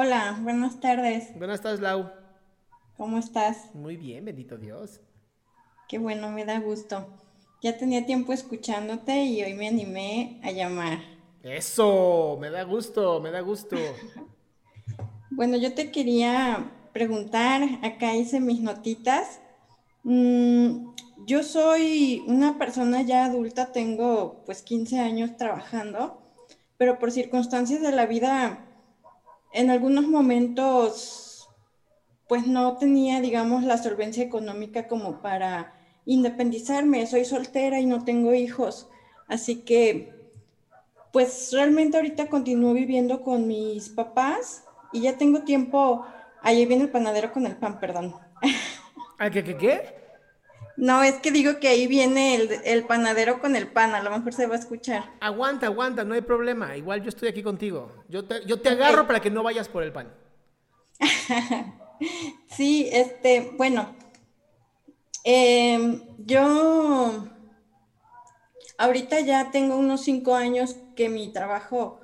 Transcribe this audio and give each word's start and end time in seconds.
Hola, 0.00 0.38
buenas 0.42 0.78
tardes. 0.78 1.36
Buenas 1.36 1.60
tardes, 1.60 1.80
Lau. 1.80 2.08
¿Cómo 2.96 3.18
estás? 3.18 3.74
Muy 3.74 3.96
bien, 3.96 4.24
bendito 4.24 4.56
Dios. 4.56 5.00
Qué 5.88 5.98
bueno, 5.98 6.30
me 6.30 6.44
da 6.44 6.60
gusto. 6.60 7.08
Ya 7.62 7.76
tenía 7.76 8.06
tiempo 8.06 8.32
escuchándote 8.32 9.24
y 9.24 9.42
hoy 9.42 9.54
me 9.54 9.66
animé 9.66 10.40
a 10.44 10.52
llamar. 10.52 11.00
Eso, 11.42 12.38
me 12.40 12.48
da 12.48 12.62
gusto, 12.62 13.20
me 13.20 13.32
da 13.32 13.40
gusto. 13.40 13.76
Bueno, 15.32 15.56
yo 15.56 15.74
te 15.74 15.90
quería 15.90 16.70
preguntar, 16.92 17.62
acá 17.82 18.14
hice 18.14 18.38
mis 18.38 18.60
notitas. 18.60 19.40
Mm, 20.04 20.94
yo 21.26 21.42
soy 21.42 22.22
una 22.28 22.56
persona 22.56 23.02
ya 23.02 23.24
adulta, 23.24 23.72
tengo 23.72 24.44
pues 24.46 24.62
15 24.62 25.00
años 25.00 25.36
trabajando, 25.36 26.22
pero 26.76 27.00
por 27.00 27.10
circunstancias 27.10 27.82
de 27.82 27.90
la 27.90 28.06
vida, 28.06 28.67
en 29.52 29.70
algunos 29.70 30.06
momentos 30.06 31.48
pues 32.28 32.46
no 32.46 32.76
tenía, 32.76 33.20
digamos, 33.20 33.64
la 33.64 33.78
solvencia 33.78 34.22
económica 34.22 34.86
como 34.86 35.22
para 35.22 35.74
independizarme. 36.04 37.06
Soy 37.06 37.24
soltera 37.24 37.80
y 37.80 37.86
no 37.86 38.04
tengo 38.04 38.34
hijos, 38.34 38.88
así 39.28 39.62
que 39.62 40.12
pues 41.12 41.50
realmente 41.52 41.96
ahorita 41.96 42.28
continúo 42.28 42.74
viviendo 42.74 43.22
con 43.22 43.48
mis 43.48 43.88
papás 43.88 44.64
y 44.92 45.00
ya 45.00 45.16
tengo 45.16 45.42
tiempo. 45.42 46.04
Ahí 46.42 46.66
viene 46.66 46.84
el 46.84 46.90
panadero 46.90 47.32
con 47.32 47.46
el 47.46 47.56
pan, 47.56 47.80
perdón. 47.80 48.14
¿Ah, 49.18 49.30
qué, 49.30 49.42
qué, 49.42 49.56
qué? 49.56 49.97
No, 50.78 51.02
es 51.02 51.16
que 51.16 51.32
digo 51.32 51.58
que 51.58 51.66
ahí 51.66 51.88
viene 51.88 52.36
el, 52.36 52.50
el 52.64 52.84
panadero 52.84 53.40
con 53.40 53.56
el 53.56 53.66
pan, 53.66 53.96
a 53.96 54.02
lo 54.02 54.10
mejor 54.10 54.32
se 54.32 54.46
va 54.46 54.54
a 54.54 54.58
escuchar. 54.58 55.10
Aguanta, 55.20 55.66
aguanta, 55.66 56.04
no 56.04 56.14
hay 56.14 56.20
problema. 56.20 56.76
Igual 56.76 57.02
yo 57.02 57.08
estoy 57.08 57.28
aquí 57.28 57.42
contigo. 57.42 57.92
Yo 58.08 58.24
te, 58.24 58.46
yo 58.46 58.60
te 58.60 58.68
agarro 58.68 59.04
para 59.04 59.18
que 59.18 59.28
no 59.28 59.42
vayas 59.42 59.68
por 59.68 59.82
el 59.82 59.92
pan. 59.92 60.14
Sí, 62.48 62.88
este, 62.92 63.52
bueno, 63.56 63.92
em, 65.24 66.00
yo 66.18 67.28
ahorita 68.78 69.18
ya 69.20 69.50
tengo 69.50 69.76
unos 69.76 70.02
cinco 70.02 70.36
años 70.36 70.76
que 70.94 71.08
mi 71.08 71.32
trabajo 71.32 72.00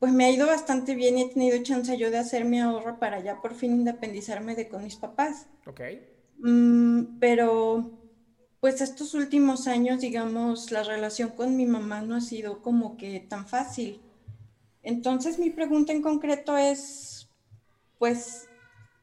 pues 0.00 0.12
me 0.12 0.24
ha 0.24 0.30
ido 0.30 0.48
bastante 0.48 0.96
bien 0.96 1.16
y 1.16 1.22
he 1.22 1.28
tenido 1.28 1.62
chance 1.62 1.96
yo 1.96 2.10
de 2.10 2.18
hacer 2.18 2.44
mi 2.44 2.60
ahorro 2.60 2.98
para 2.98 3.20
ya 3.20 3.40
por 3.40 3.54
fin 3.54 3.72
independizarme 3.72 4.56
de 4.56 4.68
con 4.68 4.82
mis 4.82 4.96
papás. 4.96 5.46
Ok. 5.66 5.80
Mm, 6.38 7.18
pero 7.18 7.90
pues 8.66 8.80
estos 8.80 9.14
últimos 9.14 9.68
años, 9.68 10.00
digamos, 10.00 10.72
la 10.72 10.82
relación 10.82 11.28
con 11.28 11.56
mi 11.56 11.66
mamá 11.66 12.00
no 12.00 12.16
ha 12.16 12.20
sido 12.20 12.62
como 12.62 12.96
que 12.96 13.20
tan 13.20 13.46
fácil. 13.46 14.00
Entonces 14.82 15.38
mi 15.38 15.50
pregunta 15.50 15.92
en 15.92 16.02
concreto 16.02 16.56
es, 16.56 17.28
pues, 18.00 18.48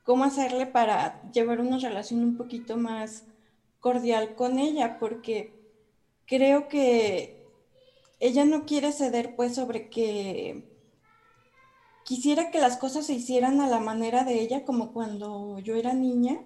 ¿cómo 0.03 0.25
hacerle 0.25 0.65
para 0.65 1.21
llevar 1.31 1.61
una 1.61 1.77
relación 1.77 2.25
un 2.25 2.35
poquito 2.35 2.75
más 2.75 3.23
cordial 3.79 4.35
con 4.35 4.59
ella? 4.59 4.99
Porque 4.99 5.53
creo 6.25 6.67
que 6.67 7.41
ella 8.19 8.43
no 8.43 8.65
quiere 8.65 8.91
ceder, 8.91 9.33
pues, 9.37 9.55
sobre 9.55 9.89
que 9.89 10.65
quisiera 12.03 12.51
que 12.51 12.59
las 12.59 12.75
cosas 12.75 13.05
se 13.05 13.13
hicieran 13.13 13.61
a 13.61 13.69
la 13.69 13.79
manera 13.79 14.25
de 14.25 14.41
ella, 14.41 14.65
como 14.65 14.91
cuando 14.91 15.57
yo 15.59 15.77
era 15.77 15.93
niña. 15.93 16.41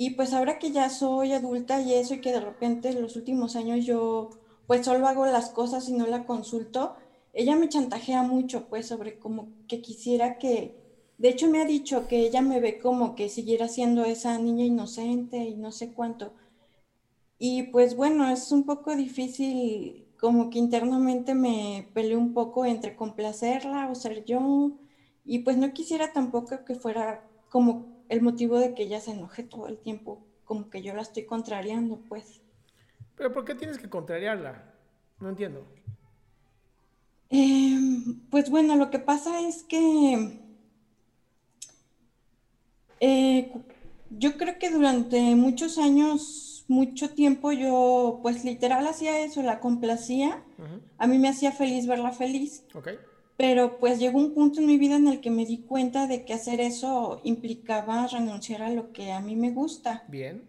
Y 0.00 0.10
pues 0.10 0.32
ahora 0.32 0.60
que 0.60 0.70
ya 0.70 0.88
soy 0.90 1.32
adulta 1.32 1.80
y 1.82 1.92
eso, 1.92 2.14
y 2.14 2.20
que 2.20 2.30
de 2.32 2.40
repente 2.40 2.90
en 2.90 3.02
los 3.02 3.16
últimos 3.16 3.56
años 3.56 3.84
yo 3.84 4.30
pues 4.68 4.84
solo 4.84 5.08
hago 5.08 5.26
las 5.26 5.50
cosas 5.50 5.88
y 5.88 5.92
no 5.92 6.06
la 6.06 6.24
consulto, 6.24 6.94
ella 7.32 7.56
me 7.56 7.68
chantajea 7.68 8.22
mucho 8.22 8.68
pues 8.68 8.86
sobre 8.86 9.18
como 9.18 9.48
que 9.66 9.80
quisiera 9.82 10.38
que, 10.38 10.76
de 11.18 11.28
hecho 11.28 11.48
me 11.48 11.60
ha 11.60 11.64
dicho 11.64 12.06
que 12.06 12.20
ella 12.20 12.42
me 12.42 12.60
ve 12.60 12.78
como 12.78 13.16
que 13.16 13.28
siguiera 13.28 13.66
siendo 13.66 14.04
esa 14.04 14.38
niña 14.38 14.64
inocente 14.64 15.38
y 15.38 15.56
no 15.56 15.72
sé 15.72 15.92
cuánto. 15.92 16.32
Y 17.38 17.64
pues 17.64 17.96
bueno, 17.96 18.28
es 18.30 18.52
un 18.52 18.64
poco 18.66 18.94
difícil, 18.94 20.06
como 20.20 20.48
que 20.50 20.58
internamente 20.60 21.34
me 21.34 21.88
peleo 21.92 22.18
un 22.18 22.34
poco 22.34 22.66
entre 22.66 22.94
complacerla 22.94 23.88
o 23.90 23.96
ser 23.96 24.24
yo, 24.24 24.72
y 25.24 25.40
pues 25.40 25.56
no 25.56 25.72
quisiera 25.72 26.12
tampoco 26.12 26.64
que 26.64 26.74
fuera 26.76 27.24
como 27.50 27.97
el 28.08 28.22
motivo 28.22 28.58
de 28.58 28.74
que 28.74 28.84
ella 28.84 29.00
se 29.00 29.12
enoje 29.12 29.42
todo 29.42 29.68
el 29.68 29.78
tiempo, 29.78 30.26
como 30.44 30.70
que 30.70 30.82
yo 30.82 30.94
la 30.94 31.02
estoy 31.02 31.24
contrariando, 31.24 32.00
pues. 32.08 32.40
¿Pero 33.16 33.32
por 33.32 33.44
qué 33.44 33.54
tienes 33.54 33.78
que 33.78 33.88
contrariarla? 33.88 34.74
No 35.20 35.28
entiendo. 35.28 35.66
Em, 37.30 38.20
pues 38.30 38.48
bueno, 38.48 38.76
lo 38.76 38.90
que 38.90 38.98
pasa 38.98 39.46
es 39.46 39.62
que 39.62 40.40
eh, 43.00 43.52
yo 44.10 44.36
creo 44.36 44.58
que 44.58 44.70
durante 44.70 45.20
muchos 45.36 45.78
años, 45.78 46.64
mucho 46.68 47.10
tiempo, 47.14 47.52
yo 47.52 48.20
pues 48.22 48.44
literal 48.44 48.86
hacía 48.86 49.20
eso, 49.20 49.42
la 49.42 49.60
complacía. 49.60 50.42
A 50.96 51.06
mí 51.06 51.18
me 51.18 51.28
hacía 51.28 51.52
feliz 51.52 51.86
verla 51.86 52.12
feliz. 52.12 52.64
Pero 53.38 53.78
pues 53.78 53.98
llegó 54.00 54.18
un 54.18 54.34
punto 54.34 54.60
en 54.60 54.66
mi 54.66 54.78
vida 54.78 54.96
en 54.96 55.08
el 55.08 55.22
que 55.22 55.30
me 55.30 55.46
di 55.46 55.64
cuenta 55.64 56.06
de 56.06 56.26
que 56.26 56.34
hacer 56.34 56.60
eso 56.60 57.20
implicaba 57.24 58.06
renunciar 58.06 58.62
a 58.62 58.70
lo 58.70 58.92
que 58.92 59.12
a 59.12 59.20
mí 59.22 59.36
me 59.36 59.50
gusta. 59.52 60.04
Bien. 60.08 60.42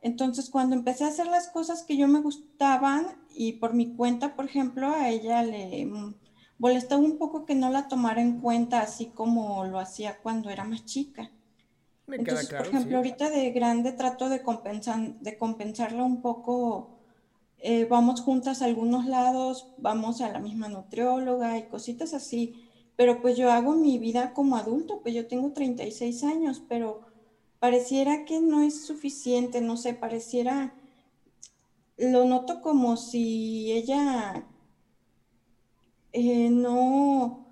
Entonces, 0.00 0.50
cuando 0.50 0.76
empecé 0.76 1.04
a 1.04 1.08
hacer 1.08 1.26
las 1.26 1.48
cosas 1.48 1.82
que 1.84 1.96
yo 1.96 2.06
me 2.08 2.20
gustaban 2.20 3.06
y 3.28 3.54
por 3.54 3.74
mi 3.74 3.94
cuenta, 3.96 4.36
por 4.36 4.44
ejemplo, 4.46 4.88
a 4.90 5.08
ella 5.10 5.42
le 5.42 5.86
mm, 5.86 6.14
molestaba 6.58 7.02
un 7.02 7.18
poco 7.18 7.44
que 7.44 7.54
no 7.54 7.70
la 7.70 7.88
tomara 7.88 8.20
en 8.20 8.40
cuenta 8.40 8.80
así 8.80 9.12
como 9.12 9.64
lo 9.64 9.78
hacía 9.80 10.20
cuando 10.22 10.50
era 10.50 10.64
más 10.64 10.84
chica. 10.84 11.32
Me 12.06 12.22
queda 12.22 12.22
Entonces, 12.22 12.48
claro. 12.48 12.64
por 12.64 12.74
ejemplo, 12.74 12.90
sí. 12.90 12.96
ahorita 12.96 13.30
de 13.30 13.50
grande 13.52 13.92
trato 13.92 14.28
de 14.28 14.42
compensar, 14.42 15.18
de 15.20 15.38
compensarla 15.38 16.04
un 16.04 16.22
poco. 16.22 16.95
Eh, 17.58 17.86
vamos 17.86 18.20
juntas 18.20 18.62
a 18.62 18.66
algunos 18.66 19.06
lados, 19.06 19.68
vamos 19.78 20.20
a 20.20 20.30
la 20.30 20.38
misma 20.38 20.68
nutrióloga 20.68 21.58
y 21.58 21.68
cositas 21.68 22.14
así. 22.14 22.68
Pero 22.96 23.20
pues 23.20 23.36
yo 23.36 23.50
hago 23.52 23.74
mi 23.74 23.98
vida 23.98 24.32
como 24.34 24.56
adulto, 24.56 25.00
pues 25.02 25.14
yo 25.14 25.26
tengo 25.26 25.52
36 25.52 26.24
años, 26.24 26.62
pero 26.68 27.02
pareciera 27.58 28.24
que 28.24 28.40
no 28.40 28.62
es 28.62 28.86
suficiente, 28.86 29.60
no 29.60 29.76
sé, 29.76 29.94
pareciera, 29.94 30.74
lo 31.98 32.24
noto 32.26 32.62
como 32.62 32.96
si 32.96 33.72
ella 33.72 34.46
eh, 36.12 36.50
no, 36.50 37.46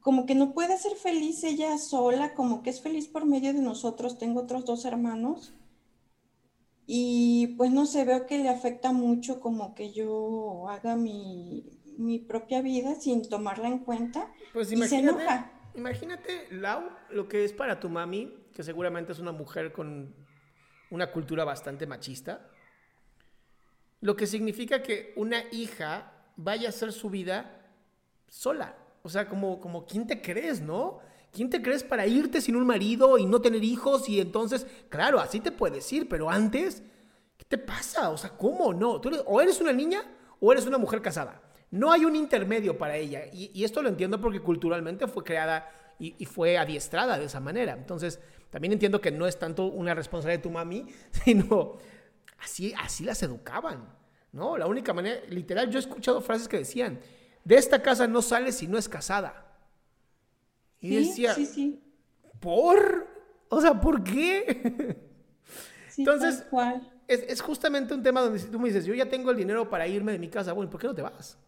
como 0.00 0.26
que 0.26 0.34
no 0.34 0.54
puede 0.54 0.78
ser 0.78 0.96
feliz 0.96 1.44
ella 1.44 1.76
sola, 1.78 2.34
como 2.34 2.62
que 2.62 2.70
es 2.70 2.80
feliz 2.80 3.08
por 3.08 3.26
medio 3.26 3.52
de 3.52 3.60
nosotros. 3.60 4.18
Tengo 4.18 4.40
otros 4.40 4.64
dos 4.64 4.84
hermanos 4.84 5.52
y 6.86 7.54
pues 7.56 7.70
no 7.70 7.86
sé, 7.86 8.04
veo 8.04 8.26
que 8.26 8.38
le 8.38 8.48
afecta 8.48 8.92
mucho 8.92 9.40
como 9.40 9.74
que 9.74 9.92
yo 9.92 10.68
haga 10.68 10.96
mi, 10.96 11.64
mi 11.96 12.18
propia 12.18 12.60
vida 12.60 12.94
sin 12.94 13.28
tomarla 13.28 13.68
en 13.68 13.78
cuenta 13.78 14.32
pues 14.52 14.70
y 14.72 14.76
se 14.76 14.98
enoja. 14.98 15.50
Imagínate, 15.74 16.48
Lau, 16.50 16.82
lo 17.10 17.26
que 17.26 17.44
es 17.44 17.52
para 17.52 17.80
tu 17.80 17.88
mami, 17.88 18.32
que 18.52 18.62
seguramente 18.62 19.12
es 19.12 19.18
una 19.18 19.32
mujer 19.32 19.72
con 19.72 20.14
una 20.90 21.10
cultura 21.10 21.44
bastante 21.44 21.86
machista, 21.86 22.48
lo 24.00 24.14
que 24.14 24.26
significa 24.26 24.82
que 24.82 25.12
una 25.16 25.42
hija 25.50 26.12
vaya 26.36 26.68
a 26.68 26.70
hacer 26.70 26.92
su 26.92 27.10
vida 27.10 27.64
sola. 28.28 28.76
O 29.02 29.08
sea, 29.08 29.28
como, 29.28 29.60
como, 29.60 29.86
¿quién 29.86 30.06
te 30.06 30.20
crees, 30.20 30.60
no? 30.60 31.00
¿Quién 31.34 31.50
te 31.50 31.60
crees 31.60 31.82
para 31.82 32.06
irte 32.06 32.40
sin 32.40 32.56
un 32.56 32.66
marido 32.66 33.18
y 33.18 33.26
no 33.26 33.40
tener 33.40 33.62
hijos? 33.64 34.08
Y 34.08 34.20
entonces, 34.20 34.66
claro, 34.88 35.20
así 35.20 35.40
te 35.40 35.50
puedes 35.50 35.92
ir, 35.92 36.08
pero 36.08 36.30
antes, 36.30 36.82
¿qué 37.36 37.44
te 37.44 37.58
pasa? 37.58 38.10
O 38.10 38.16
sea, 38.16 38.30
¿cómo 38.30 38.72
no? 38.72 39.00
¿Tú 39.00 39.10
o 39.26 39.40
eres 39.40 39.60
una 39.60 39.72
niña 39.72 40.02
o 40.40 40.52
eres 40.52 40.66
una 40.66 40.78
mujer 40.78 41.00
casada. 41.00 41.40
No 41.70 41.90
hay 41.90 42.04
un 42.04 42.14
intermedio 42.14 42.78
para 42.78 42.96
ella. 42.96 43.24
Y, 43.32 43.64
esto 43.64 43.82
lo 43.82 43.88
entiendo 43.88 44.20
porque 44.20 44.40
culturalmente 44.40 45.08
fue 45.08 45.24
creada 45.24 45.68
y, 45.98 46.14
y, 46.18 46.26
fue 46.26 46.58
adiestrada 46.58 47.18
de 47.18 47.24
esa 47.24 47.40
manera. 47.40 47.72
Entonces, 47.72 48.20
también 48.50 48.72
entiendo 48.72 49.00
que 49.00 49.10
no 49.10 49.26
es 49.26 49.38
tanto 49.38 49.64
una 49.64 49.94
responsabilidad 49.94 50.38
de 50.38 50.42
tu 50.42 50.50
mami, 50.50 50.86
sino 51.24 51.78
así, 52.38 52.74
así 52.78 53.04
las 53.04 53.22
educaban. 53.22 53.88
¿no? 54.32 54.58
La 54.58 54.66
única 54.66 54.92
manera, 54.92 55.20
literal, 55.28 55.70
yo 55.70 55.78
he 55.78 55.80
escuchado 55.80 56.20
frases 56.20 56.46
que 56.46 56.58
decían, 56.58 57.00
de 57.42 57.56
esta 57.56 57.82
casa 57.82 58.06
no 58.06 58.20
sale 58.22 58.52
si 58.52 58.66
no 58.66 58.78
es 58.78 58.88
casada. 58.88 59.43
Y 60.84 60.88
sí, 60.88 60.96
decía, 60.96 61.34
sí, 61.34 61.46
sí. 61.46 61.80
¿por? 62.40 63.08
O 63.48 63.60
sea, 63.60 63.80
¿por 63.80 64.04
qué? 64.04 64.98
Entonces, 65.96 66.40
tal 66.40 66.48
cual. 66.50 66.92
Es, 67.06 67.22
es, 67.28 67.40
justamente 67.40 67.94
un 67.94 68.02
tema 68.02 68.20
donde 68.20 68.38
si 68.38 68.46
tú 68.46 68.58
me 68.58 68.68
dices, 68.68 68.84
yo 68.84 68.94
ya 68.94 69.08
tengo 69.08 69.30
el 69.30 69.36
dinero 69.36 69.68
para 69.68 69.86
irme 69.86 70.12
de 70.12 70.18
mi 70.18 70.28
casa, 70.28 70.52
bueno, 70.52 70.70
¿por 70.70 70.80
qué 70.80 70.86
no 70.86 70.94
te 70.94 71.02
vas? 71.02 71.38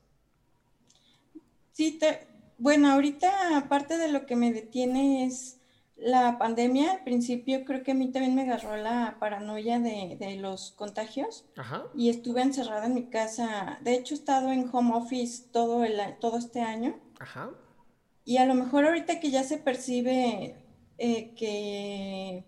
Sí, 1.72 1.98
te, 1.98 2.26
bueno, 2.58 2.90
ahorita 2.90 3.58
aparte 3.58 3.98
de 3.98 4.08
lo 4.08 4.24
que 4.26 4.36
me 4.36 4.52
detiene 4.52 5.26
es 5.26 5.58
la 5.96 6.38
pandemia. 6.38 6.92
Al 6.92 7.04
principio 7.04 7.64
creo 7.64 7.82
que 7.82 7.92
a 7.92 7.94
mí 7.94 8.10
también 8.10 8.34
me 8.34 8.42
agarró 8.42 8.76
la 8.76 9.16
paranoia 9.18 9.78
de, 9.78 10.16
de 10.18 10.36
los 10.36 10.72
contagios 10.72 11.44
Ajá. 11.56 11.84
y 11.94 12.08
estuve 12.08 12.42
encerrada 12.42 12.86
en 12.86 12.94
mi 12.94 13.06
casa. 13.06 13.78
De 13.82 13.94
hecho, 13.94 14.14
he 14.14 14.18
estado 14.18 14.52
en 14.52 14.68
home 14.72 14.94
office 14.94 15.44
todo, 15.52 15.84
el, 15.84 16.00
todo 16.20 16.38
este 16.38 16.60
año. 16.60 16.98
Ajá. 17.18 17.50
Y 18.26 18.36
a 18.36 18.44
lo 18.44 18.54
mejor 18.54 18.84
ahorita 18.84 19.20
que 19.20 19.30
ya 19.30 19.44
se 19.44 19.56
percibe 19.56 20.56
eh, 20.98 21.32
que 21.36 22.44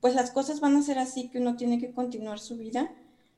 pues 0.00 0.14
las 0.14 0.30
cosas 0.32 0.60
van 0.60 0.76
a 0.76 0.82
ser 0.82 0.98
así, 0.98 1.28
que 1.28 1.38
uno 1.38 1.54
tiene 1.56 1.78
que 1.78 1.92
continuar 1.92 2.40
su 2.40 2.56
vida, 2.56 2.90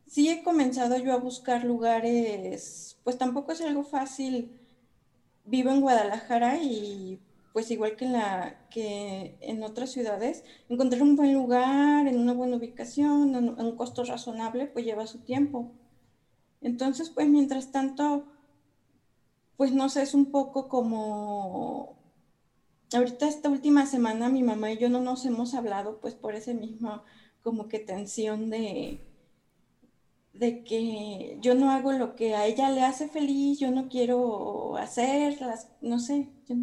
sí 0.07 0.29
he 0.29 0.43
comenzado 0.43 0.97
yo 0.99 1.13
a 1.13 1.19
buscar 1.19 1.65
lugares, 1.65 2.97
pues 3.05 3.19
tampoco 3.19 3.53
es 3.53 3.61
algo 3.61 3.83
fácil. 3.85 4.53
Vivo 5.45 5.71
en 5.71 5.81
Guadalajara 5.81 6.63
y 6.63 7.19
pues 7.53 7.71
igual 7.71 7.97
que 7.97 8.05
en, 8.05 8.13
la, 8.13 8.69
que 8.71 9.37
en 9.41 9.63
otras 9.65 9.91
ciudades, 9.91 10.45
encontrar 10.69 11.03
un 11.03 11.17
buen 11.17 11.35
lugar, 11.35 12.07
en 12.07 12.19
una 12.19 12.33
buena 12.33 12.57
ubicación, 12.57 13.35
en 13.35 13.49
un 13.59 13.77
costo 13.77 14.05
razonable, 14.05 14.67
pues 14.67 14.85
lleva 14.85 15.07
su 15.09 15.19
tiempo. 15.19 15.73
Entonces, 16.61 17.11
pues 17.11 17.27
mientras 17.29 17.73
tanto, 17.73 18.27
pues 19.61 19.75
no 19.75 19.91
sé, 19.91 20.01
es 20.01 20.15
un 20.15 20.31
poco 20.31 20.69
como, 20.71 21.99
ahorita 22.95 23.29
esta 23.29 23.51
última 23.51 23.85
semana 23.85 24.31
mi 24.31 24.43
mamá 24.43 24.73
y 24.73 24.79
yo 24.79 24.89
no 24.89 25.03
nos 25.03 25.27
hemos 25.27 25.53
hablado, 25.53 26.01
pues 26.01 26.15
por 26.15 26.35
ese 26.35 26.55
mismo 26.55 27.05
como 27.43 27.69
que 27.69 27.79
tensión 27.79 28.49
de, 28.49 29.07
de 30.33 30.65
que 30.65 31.37
yo 31.43 31.55
no 31.55 31.73
hago 31.73 31.93
lo 31.93 32.17
que 32.17 32.35
a 32.35 32.47
ella 32.47 32.71
le 32.71 32.81
hace 32.81 33.07
feliz, 33.07 33.59
yo 33.59 33.71
no 33.71 33.91
quiero 33.91 34.79
hacer, 34.79 35.39
las, 35.43 35.71
no 35.83 35.99
sé. 35.99 36.31
Yo, 36.49 36.57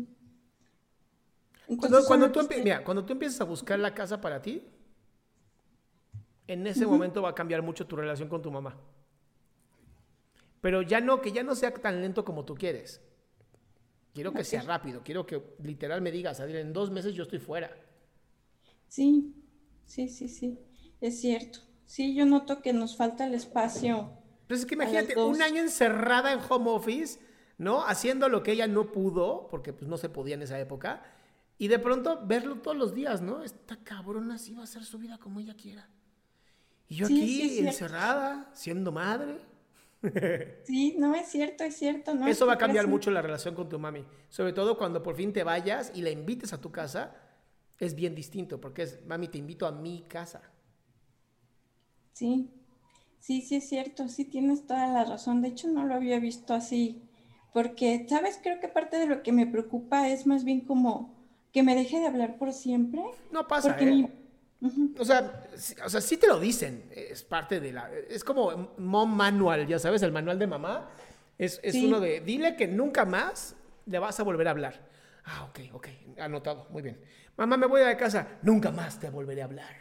cuando, 1.78 2.04
cuando, 2.04 2.32
tú 2.32 2.40
mira, 2.64 2.84
cuando 2.84 3.06
tú 3.06 3.14
empiezas 3.14 3.42
a 3.42 3.44
buscar 3.44 3.78
la 3.78 3.94
casa 3.94 4.20
para 4.20 4.42
ti, 4.42 4.64
en 6.48 6.66
ese 6.66 6.84
uh 6.84 6.90
-huh. 6.90 6.94
momento 6.94 7.22
va 7.22 7.30
a 7.30 7.36
cambiar 7.36 7.62
mucho 7.62 7.86
tu 7.86 7.96
relación 7.96 8.28
con 8.28 8.42
tu 8.42 8.50
mamá. 8.50 8.76
Pero 10.62 10.82
ya 10.82 11.02
no, 11.02 11.22
que 11.22 11.32
ya 11.32 11.44
no 11.44 11.56
sea 11.56 11.74
tan 11.74 12.02
lento 12.02 12.26
como 12.26 12.46
tú 12.46 12.56
quieres. 12.56 13.02
Quiero 14.14 14.34
que 14.34 14.44
sea 14.44 14.64
rápido, 14.64 15.02
quiero 15.04 15.26
que 15.28 15.42
literal 15.64 16.02
me 16.02 16.12
digas, 16.12 16.40
Adrián, 16.40 16.68
en 16.68 16.74
dos 16.74 16.90
meses 16.90 17.14
yo 17.14 17.24
estoy 17.24 17.40
fuera. 17.40 17.70
Sí, 18.88 19.36
sí, 19.86 20.10
sí, 20.10 20.28
sí, 20.28 20.58
es 21.02 21.22
cierto. 21.22 21.60
Sí, 21.86 22.16
yo 22.16 22.26
noto 22.26 22.62
que 22.62 22.74
nos 22.74 22.98
falta 22.98 23.28
el 23.28 23.36
espacio. 23.36 24.12
Pero 24.48 24.60
es 24.60 24.66
que 24.66 24.76
imagínate, 24.76 25.16
un 25.22 25.42
año 25.42 25.62
encerrada 25.62 26.34
en 26.34 26.40
home 26.50 26.72
office, 26.72 27.20
¿no? 27.58 27.86
Haciendo 27.86 28.28
lo 28.28 28.44
que 28.44 28.54
ella 28.54 28.68
no 28.68 28.92
pudo, 28.92 29.48
porque 29.50 29.72
pues 29.72 29.88
no 29.88 29.98
se 29.98 30.10
podía 30.10 30.36
en 30.36 30.42
esa 30.42 30.60
época 30.60 31.04
y 31.58 31.68
de 31.68 31.80
pronto 31.80 32.26
verlo 32.26 32.58
todos 32.58 32.78
los 32.78 32.94
días, 32.94 33.22
¿no? 33.22 33.44
Esta 33.44 33.78
cabrona 33.78 34.36
así 34.36 34.54
va 34.54 34.62
a 34.62 34.64
hacer 34.66 34.84
su 34.84 35.00
vida 35.00 35.18
como 35.18 35.40
ella 35.40 35.56
quiera. 35.56 35.90
Y 36.88 36.96
yo 36.96 37.08
Sí, 37.08 37.16
aquí, 37.16 37.50
sí, 37.50 37.60
encerrada, 37.60 38.50
siendo 38.54 38.92
madre. 38.92 39.38
Sí, 40.64 40.96
no 41.00 41.16
es 41.16 41.30
cierto, 41.30 41.64
es 41.64 41.78
cierto. 41.78 42.14
No, 42.14 42.32
Eso 42.32 42.46
va 42.46 42.54
a 42.54 42.58
¿qué 42.58 42.58
cambiar 42.58 42.88
mucho 42.88 43.10
la 43.12 43.22
relación 43.22 43.56
con 43.56 43.70
tu 43.70 43.80
mami. 43.80 44.06
Sobre 44.30 44.54
todo 44.54 44.78
cuando 44.78 45.02
por 45.02 45.16
fin 45.16 45.34
te 45.34 45.44
vayas 45.44 45.92
y 45.96 46.02
la 46.02 46.10
invites 46.12 46.54
a 46.54 46.62
tu 46.62 46.72
casa, 46.72 47.16
es 47.80 47.96
bien 47.96 48.16
distinto, 48.16 48.60
porque 48.62 48.84
es, 48.84 49.06
mami, 49.06 49.28
te 49.30 49.38
invito 49.38 49.66
a 49.68 49.72
mi 49.72 50.04
casa. 50.08 50.42
Sí, 52.14 52.50
sí, 53.20 53.42
sí 53.42 53.56
es 53.58 53.70
cierto, 53.70 54.08
sí 54.10 54.26
tienes 54.26 54.66
toda 54.68 54.88
la 54.88 55.06
razón. 55.06 55.42
De 55.42 55.50
hecho, 55.50 55.70
no 55.70 55.86
lo 55.86 55.96
había 55.96 56.20
visto 56.20 56.54
así, 56.54 57.02
porque, 57.54 58.06
¿sabes? 58.10 58.40
Creo 58.44 58.60
que 58.60 58.68
parte 58.70 58.98
de 58.98 59.08
lo 59.08 59.24
que 59.24 59.32
me 59.34 59.48
preocupa 59.48 60.10
es 60.10 60.26
más 60.28 60.44
bien 60.44 60.62
como 60.66 61.16
que 61.54 61.64
me 61.64 61.76
deje 61.76 62.00
de 62.00 62.08
hablar 62.08 62.38
por 62.38 62.54
siempre. 62.54 63.04
No 63.32 63.48
pasa, 63.48 63.76
Porque 63.76 63.86
¿eh? 63.86 63.88
mi- 63.88 64.08
O 65.00 65.06
sea, 65.06 65.44
sí- 65.56 65.76
o 65.86 65.90
sea, 65.90 66.02
sí 66.02 66.18
te 66.18 66.28
lo 66.28 66.40
dicen, 66.40 66.90
es 66.96 67.24
parte 67.24 67.60
de 67.60 67.72
la... 67.72 67.92
Es 68.10 68.24
como 68.24 68.74
mom 68.78 69.16
manual, 69.16 69.68
ya 69.68 69.78
sabes, 69.80 70.02
el 70.02 70.12
manual 70.12 70.40
de 70.40 70.48
mamá. 70.48 70.90
Es, 71.38 71.60
es 71.64 71.74
Sí. 71.74 71.86
uno 71.86 72.00
de, 72.00 72.22
dile 72.22 72.56
que 72.56 72.68
nunca 72.68 73.06
más 73.06 73.56
le 73.86 74.00
vas 74.00 74.20
a 74.20 74.24
volver 74.24 74.48
a 74.48 74.52
hablar. 74.52 74.88
Ah, 75.26 75.46
ok, 75.50 75.60
ok, 75.74 75.88
anotado, 76.20 76.68
muy 76.72 76.82
bien. 76.82 77.00
Mamá, 77.38 77.58
me 77.58 77.68
voy 77.68 77.82
a 77.82 77.86
la 77.86 77.98
casa, 77.98 78.40
nunca 78.42 78.72
más 78.72 79.00
te 79.00 79.10
volveré 79.10 79.42
a 79.42 79.46
hablar. 79.46 79.76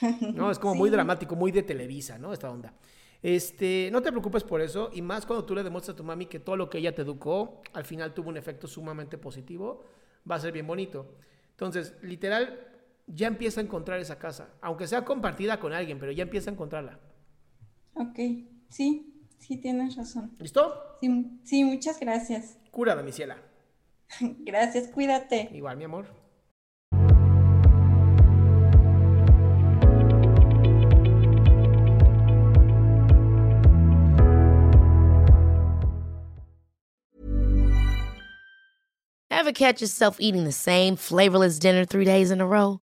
No, 0.34 0.50
es 0.50 0.58
como 0.58 0.74
muy 0.74 0.88
Sí. 0.88 0.92
dramático, 0.94 1.36
muy 1.36 1.52
de 1.52 1.62
Televisa, 1.62 2.18
¿no? 2.18 2.32
Esta 2.32 2.50
onda. 2.50 2.74
Este, 3.22 3.88
no 3.92 4.02
te 4.02 4.10
preocupes 4.10 4.42
por 4.44 4.60
eso, 4.60 4.90
y 4.92 5.00
más 5.02 5.24
cuando 5.24 5.44
tú 5.46 5.54
le 5.54 5.62
demuestras 5.62 5.94
a 5.94 5.96
tu 5.96 6.04
mami 6.04 6.26
que 6.26 6.40
todo 6.40 6.56
lo 6.56 6.68
que 6.68 6.78
ella 6.78 6.94
te 6.94 7.02
educó, 7.02 7.62
al 7.72 7.84
final 7.84 8.12
tuvo 8.12 8.28
un 8.28 8.36
efecto 8.36 8.66
sumamente 8.66 9.16
positivo, 9.18 9.84
va 10.30 10.34
a 10.36 10.40
ser 10.40 10.52
bien 10.52 10.66
bonito. 10.66 11.14
Entonces, 11.50 11.94
literal, 12.02 12.68
ya 13.06 13.26
empieza 13.26 13.60
a 13.60 13.64
encontrar 13.64 14.00
esa 14.00 14.18
casa, 14.18 14.54
aunque 14.60 14.86
sea 14.86 15.04
compartida 15.04 15.60
con 15.60 15.72
alguien, 15.72 15.98
pero 15.98 16.12
ya 16.12 16.22
empieza 16.22 16.50
a 16.50 16.54
encontrarla. 16.54 17.00
Ok, 17.94 18.18
sí, 18.68 19.24
sí 19.38 19.56
tienes 19.58 19.96
razón. 19.96 20.34
¿Listo? 20.38 20.96
Sí, 21.00 21.40
sí, 21.44 21.64
muchas 21.64 22.00
gracias. 22.00 22.58
Cura, 22.70 22.96
mi 22.96 23.12
ciela. 23.12 23.36
Gracias, 24.40 24.88
cuídate. 24.88 25.50
Igual, 25.52 25.76
mi 25.76 25.84
amor. 25.84 26.06
Ever 39.30 39.52
catch 39.52 39.82
yourself 39.82 40.16
eating 40.20 40.44
the 40.44 40.52
same 40.52 40.96
flavorless 40.96 41.58
dinner 41.58 41.84
three 41.84 42.06
days 42.06 42.30
in 42.30 42.40
a 42.40 42.46
row? 42.46 42.80